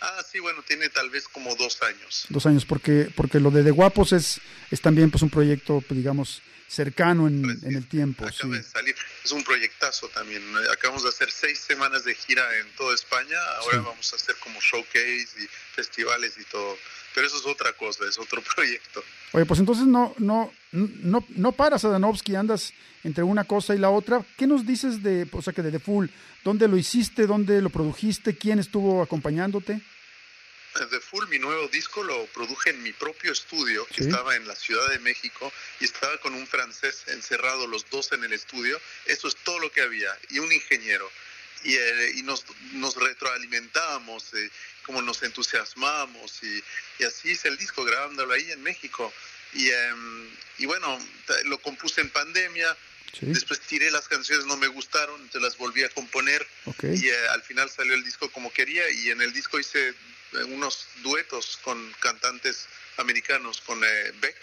[0.00, 2.26] Ah, sí, bueno, tiene tal vez como dos años.
[2.28, 4.40] Dos años, porque, porque lo de De Guapos es,
[4.70, 8.28] es también pues un proyecto, pues, digamos, cercano en, Pues, en el tiempo.
[8.28, 8.34] Sí.
[8.38, 8.94] Acaba de salir.
[9.24, 10.42] Es un proyectazo también.
[10.72, 13.38] Acabamos de hacer seis semanas de gira en toda España.
[13.60, 13.84] Ahora Sí.
[13.86, 16.76] vamos a hacer como showcase y festivales y todo.
[17.14, 19.02] Pero eso es otra cosa, es otro proyecto.
[19.32, 22.72] Oye, pues entonces no, no, no, no paras, Adanovsky, andas
[23.04, 24.24] entre una cosa y la otra.
[24.36, 26.06] ¿Qué nos dices de, o sea, que de The Full?
[26.44, 27.26] ¿Dónde lo hiciste?
[27.26, 28.36] ¿Dónde lo produjiste?
[28.36, 29.80] ¿Quién estuvo acompañándote?
[30.84, 34.08] The Full, mi nuevo disco, lo produje en mi propio estudio, que Sí.
[34.08, 35.50] estaba en la Ciudad de México,
[35.80, 38.78] y estaba con un francés encerrado, los dos en el estudio.
[39.06, 41.10] Eso es todo lo que había, y un ingeniero.
[41.64, 44.50] Y, eh, y nos, nos retroalimentábamos, eh,
[44.84, 46.62] como nos entusiasmamos, y,
[46.98, 49.12] y así hice el disco, grabándolo ahí en México.
[49.54, 50.98] Y, em, y bueno,
[51.44, 52.76] lo compuse en pandemia,
[53.18, 56.84] Sí, después tiré las canciones, no me gustaron, entonces las volví a componer ok.
[56.92, 59.94] y eh, al final salió el disco como quería y en el disco hice eh,
[60.48, 62.66] unos duetos con cantantes
[62.98, 64.36] americanos, con eh, Beck.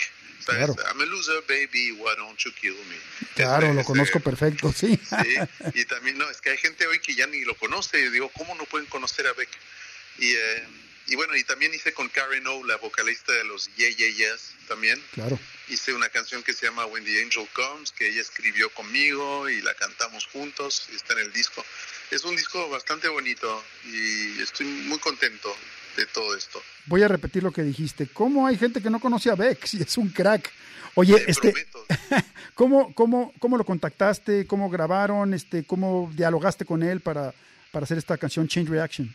[0.45, 0.65] ¿sabes?
[0.75, 0.75] Claro.
[0.91, 2.97] I'm a loser, baby, why don't you kill me?
[3.35, 4.99] Claro, Ese- lo conozco perfecto, sí.
[5.09, 5.35] Sí,
[5.73, 7.97] y también, no, es que hay gente hoy que ya ni lo conoce.
[7.99, 9.47] Y digo, ¿cómo no pueden conocer a Beck?
[10.17, 10.67] Y, eh,
[11.07, 14.53] y bueno, y también hice con Karen O, la vocalista de los Yeah Yeah Yes,
[14.67, 15.01] también.
[15.13, 15.37] Claro.
[15.67, 19.61] Hice una canción que se llama When the Angel Comes, que ella escribió conmigo y
[19.61, 21.63] la cantamos juntos, y está en el disco.
[22.11, 25.53] Es un disco bastante bonito y estoy muy contento
[25.97, 26.61] de todo esto.
[26.85, 28.07] Voy a repetir lo que dijiste.
[28.07, 29.73] ¿Cómo hay gente que no conoce a Bex?
[29.75, 30.51] Y es un crack.
[30.95, 31.53] Oye, Te este.
[32.53, 34.45] ¿cómo, cómo, ¿cómo lo contactaste?
[34.47, 35.33] ¿Cómo grabaron?
[35.33, 37.33] Este, ¿Cómo dialogaste con él para,
[37.71, 39.13] para hacer esta canción Change Reaction?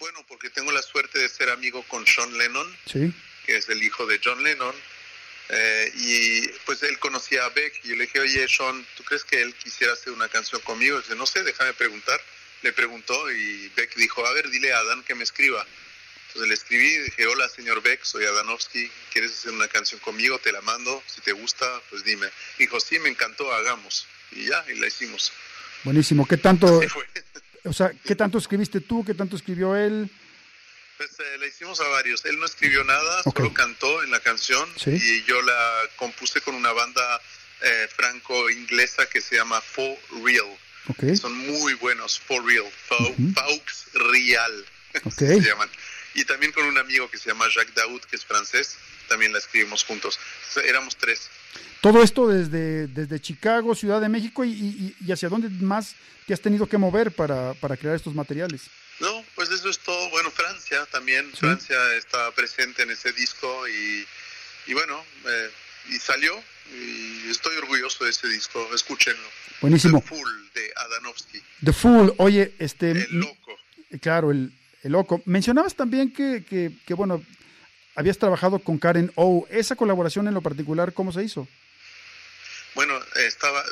[0.00, 3.12] Bueno, porque tengo la suerte de ser amigo con Sean Lennon, Sí,
[3.46, 4.74] que es el hijo de John Lennon.
[5.50, 9.24] eh, y pues él conocía a Beck y yo le dije, oye Sean, ¿tú crees
[9.24, 10.98] que él quisiera hacer una canción conmigo?
[10.98, 12.20] Y dice, no sé, déjame preguntar.
[12.62, 15.66] Le preguntó y Beck dijo, a ver, dile a Adán que me escriba.
[16.28, 20.38] Entonces le escribí y dije, hola señor Beck, soy Adanovsky, ¿quieres hacer una canción conmigo?
[20.38, 22.28] Te la mando, si te gusta, pues dime.
[22.58, 24.06] Dijo, sí, me encantó, hagamos.
[24.32, 25.32] Y ya, y la hicimos.
[25.84, 26.26] buenísimo.
[26.28, 26.80] ¿Qué tanto.
[27.64, 29.04] O sea, qué tanto escribiste tú?
[29.04, 30.08] ¿Qué tanto escribió él?
[30.96, 32.24] Pues eh, la hicimos a varios.
[32.26, 34.90] Él no escribió nada, solo cantó en la canción Sí.
[35.02, 37.20] y yo la compuse con una banda
[37.62, 41.16] eh, franco-inglesa que se llama For Real.
[41.16, 44.66] Son muy buenos, For Real, Faux, Real
[45.04, 45.12] Ok.
[45.18, 45.68] se llaman.
[46.14, 48.76] Y también con un amigo que se llama Jacques Daoud, que es francés,
[49.08, 50.18] también la escribimos juntos.
[50.64, 51.28] Éramos tres.
[51.80, 55.94] todo esto desde, desde Chicago, Ciudad de México y, y- y hacia dónde más
[56.26, 58.62] te has tenido que mover para, para crear estos materiales.
[59.00, 60.10] No, pues eso es todo.
[60.10, 61.30] Bueno, Francia también.
[61.32, 61.38] Sí.
[61.38, 64.04] Francia está presente en ese disco y,
[64.66, 65.50] y bueno, eh,
[65.90, 66.34] y salió.
[66.72, 68.68] Y estoy orgulloso de ese disco.
[68.74, 69.26] Escúchenlo.
[69.60, 70.00] Buenísimo.
[70.02, 71.42] The Fool de Adanovsky.
[71.64, 72.90] The Fool, oye, este...
[72.92, 73.56] El loco.
[74.00, 74.52] Claro, el,
[74.82, 75.22] el loco.
[75.24, 77.22] Mencionabas también que, que, que, bueno,
[77.94, 79.46] habías trabajado con Karen O.
[79.50, 81.46] ¿Esa colaboración en lo particular cómo se hizo?
[82.74, 83.64] Bueno, estaba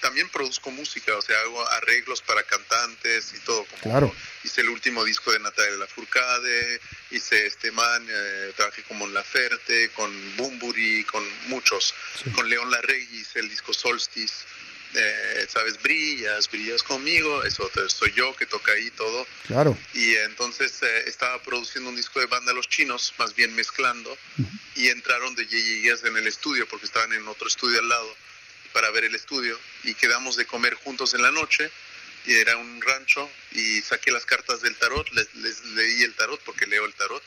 [0.00, 3.64] también produzco música, o sea, hago arreglos para cantantes y todo.
[3.64, 4.14] Como Claro.
[4.44, 9.90] Hice el último disco de Natalia Lafourcade, hice este man, eh, trabajé con Mon Laferte,
[9.90, 11.94] con Bumburi, con muchos.
[12.34, 14.46] Con León Larregui hice el disco Solstice.
[14.98, 19.26] Eh, Sabes, brillas, brillas conmigo, eso soy yo que toca ahí todo.
[19.46, 19.76] Claro.
[19.92, 24.16] Y entonces eh, estaba produciendo un disco de banda Los Chinos, más bien mezclando,
[24.74, 28.16] y entraron de Yeyeyes en el estudio, porque estaban en otro estudio al lado,
[28.72, 31.70] para ver el estudio, y quedamos de comer juntos en la noche,
[32.24, 36.40] y era un rancho, y saqué las cartas del tarot, les, les leí el tarot,
[36.40, 37.22] porque leo el tarot.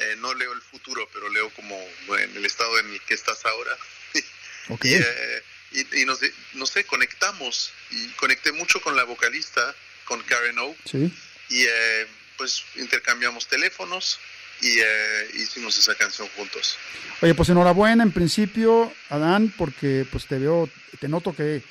[0.00, 1.76] Eh, no leo el futuro, pero leo como
[2.16, 3.76] en el estado en el que estás ahora.
[4.70, 4.84] Ok.
[4.84, 5.42] Y, eh,
[5.72, 6.20] y, y nos,
[6.54, 11.12] no sé, conectamos, y conecté mucho con la vocalista, con Karen O, Sí.
[11.50, 12.06] y eh,
[12.36, 14.18] pues intercambiamos teléfonos
[14.60, 16.76] y eh, hicimos esa canción juntos.
[17.20, 20.68] Oye, pues enhorabuena en principio, Adán, porque pues te veo,
[21.00, 21.62] te noto que,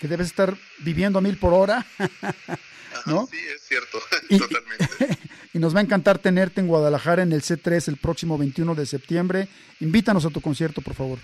[0.00, 1.86] que debes estar viviendo a mil por hora,
[3.06, 3.28] ¿no?
[3.30, 4.88] Sí, es cierto, Y- totalmente.
[5.54, 8.86] Y nos va a encantar tenerte en Guadalajara en el C3 el próximo 21 de
[8.86, 9.48] septiembre.
[9.80, 11.18] Invítanos a tu concierto, por favor.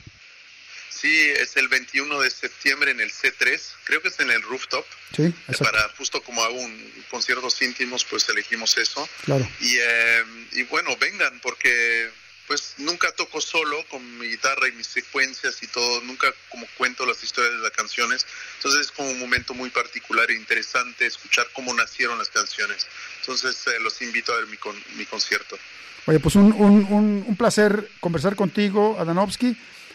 [1.01, 4.85] Sí, es el 21 de septiembre en el C3, creo que es en el rooftop.
[5.15, 5.65] Sí, Eh, exacto.
[5.65, 9.09] Para justo como hago un conciertos íntimos, pues elegimos eso.
[9.25, 9.49] Claro.
[9.61, 12.11] Y, eh, y bueno, vengan, porque
[12.49, 17.05] pues nunca toco solo con mi guitarra y mis secuencias y todo, nunca como cuento
[17.05, 18.27] las historias de las canciones.
[18.57, 22.87] Entonces es como un momento muy particular e interesante escuchar cómo nacieron las canciones.
[23.21, 25.59] Entonces eh, los invito a ver mi, con- mi concierto.
[26.07, 29.55] Oye, pues un, un- un- un placer conversar contigo, Adanovsky.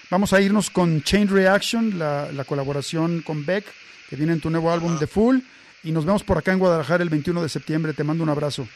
[0.09, 3.65] Vamos a irnos con Chain Reaction, la, la colaboración con Beck,
[4.09, 5.39] que viene en tu nuevo álbum The Full.
[5.83, 7.93] Y nos vemos por acá en Guadalajara el 21 de septiembre.
[7.93, 8.67] Te mando un abrazo.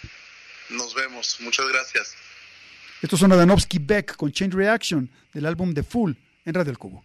[0.70, 2.16] Nos vemos, muchas gracias.
[3.02, 6.14] Estos son Adanovsky Beck con Chain Reaction del álbum The Full
[6.46, 7.04] en Radio El Cubo.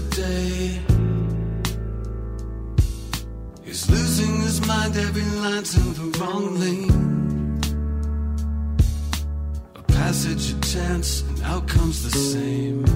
[0.00, 0.80] The day.
[3.64, 7.60] He's losing his mind, every line's in the wrong lane.
[9.76, 12.89] A passage of chance, and outcomes the same.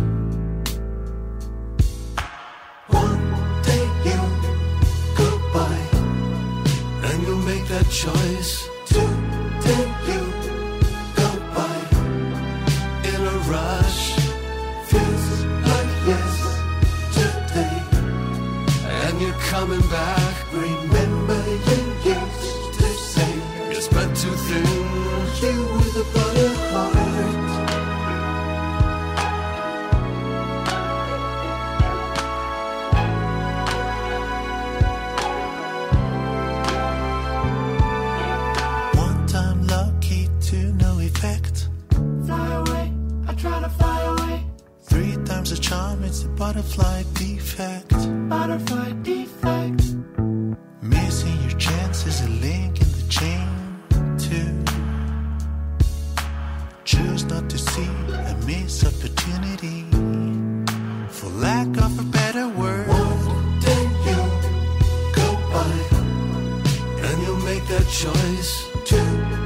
[67.66, 69.43] the choice to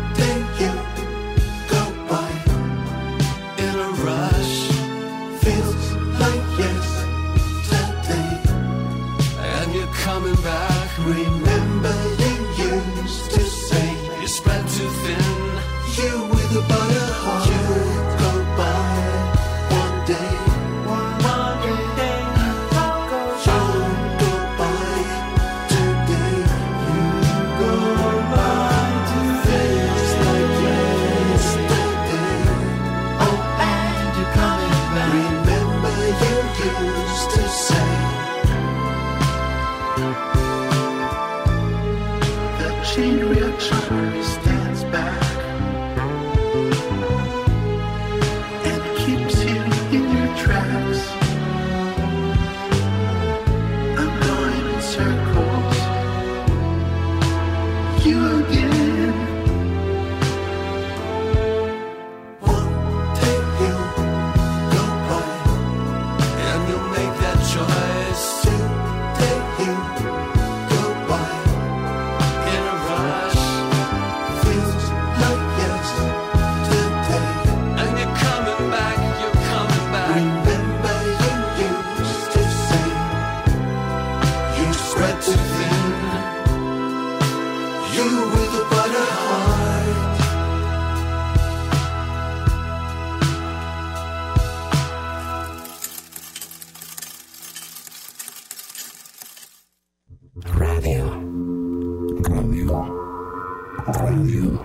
[102.69, 104.62] Radio.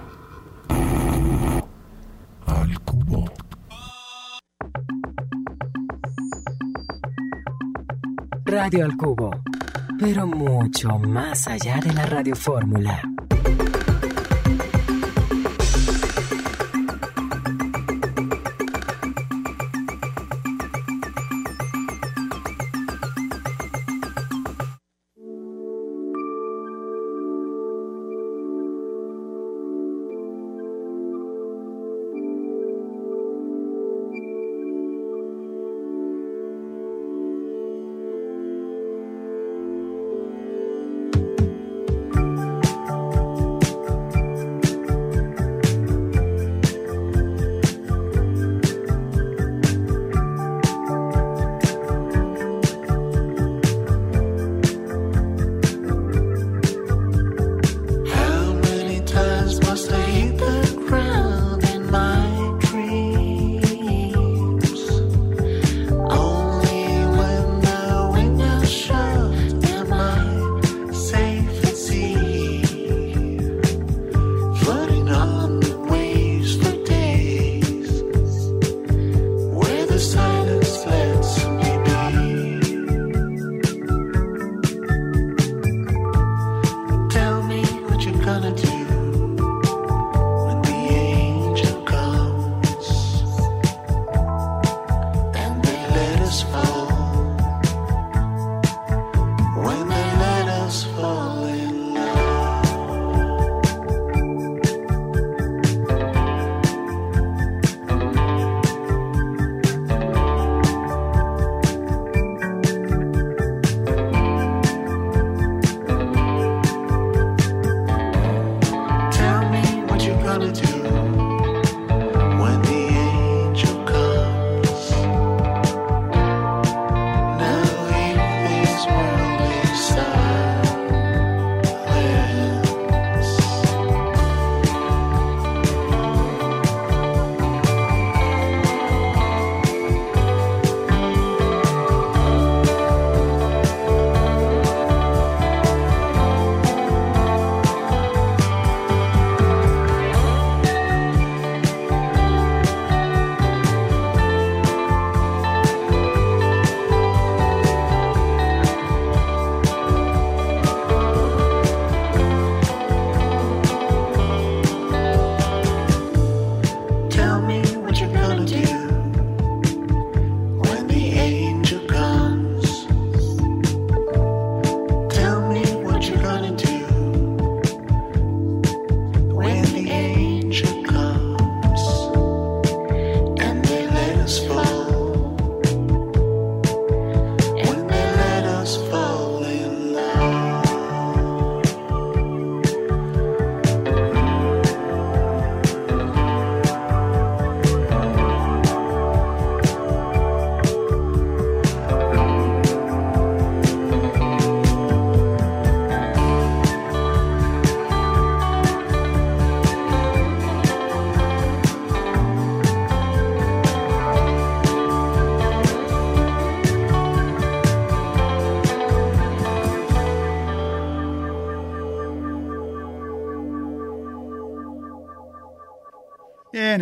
[2.46, 3.26] Al cubo.
[8.44, 9.32] Radio al cubo.
[9.98, 13.13] Pero mucho más allá de la radiofórmula.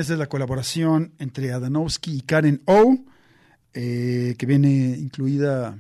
[0.01, 2.97] Esta es la colaboración entre Adanovsky y Karen O,
[3.75, 5.77] eh, que viene incluida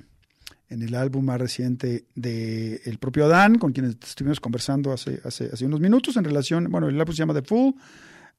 [0.69, 5.49] en el álbum más reciente de el propio Adán, con quien estuvimos conversando hace, hace,
[5.51, 7.73] hace unos minutos en relación, bueno, el álbum se llama The Fool,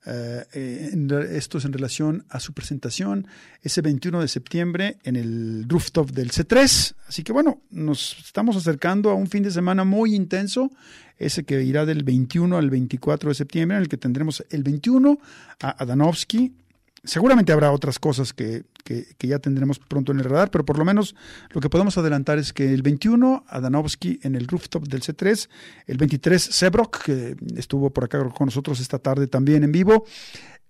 [0.05, 3.27] eh, en esto es en relación a su presentación
[3.63, 6.95] ese 21 de septiembre en el rooftop del C3.
[7.09, 10.71] Así que bueno, nos estamos acercando a un fin de semana muy intenso,
[11.19, 15.19] ese que irá del 21 al 24 de septiembre, en el que tendremos el 21
[15.61, 16.53] a Adanovsky.
[17.05, 20.85] Seguramente habrá otras cosas que, que, ya tendremos pronto en el radar, pero por lo
[20.85, 21.17] menos
[21.51, 25.49] lo que podemos adelantar es que el 21 Adanovsky en el rooftop del C3,
[25.87, 30.05] el 23 Sebrok, que estuvo por acá con nosotros esta tarde también en vivo,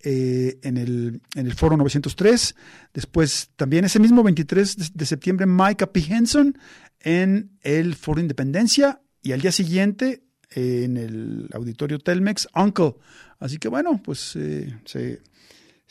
[0.05, 2.55] eh, en, el, en el foro 903.
[2.95, 6.01] Después también ese mismo 23 de, septiembre Micah P.
[6.09, 6.59] Henson
[7.01, 12.95] en el foro Independencia y al día siguiente en el auditorio Telmex Uncle.
[13.39, 15.21] Así que bueno, pues eh, se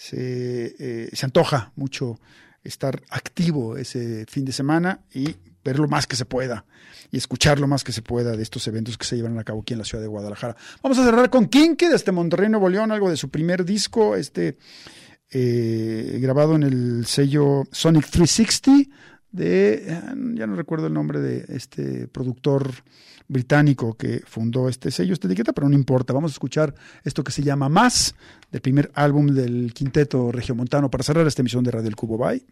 [0.01, 2.19] se, eh, se antoja mucho
[2.63, 6.65] estar activo ese fin de semana y ver lo más que se pueda
[7.11, 9.61] y escuchar lo más que se pueda de estos eventos que se llevan a cabo
[9.61, 10.55] aquí en la ciudad de Guadalajara.
[10.81, 14.57] Vamos a cerrar con Kinky desde Monterrey, Nuevo León, algo de su primer disco, este
[15.29, 18.89] eh, grabado en el sello Sonic 360
[19.31, 20.01] de, eh,
[20.33, 22.71] ya no recuerdo el nombre de este productor
[23.27, 26.13] británico que fundó este sello, esta etiqueta, pero no importa.
[26.13, 28.13] Vamos a escuchar esto que se llama Más,
[28.51, 32.17] del primer álbum del quinteto regiomontano, para cerrar esta emisión de Radio El Cubo.
[32.17, 32.43] Bye.